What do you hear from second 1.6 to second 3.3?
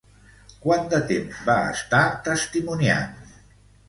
estar testimoniant?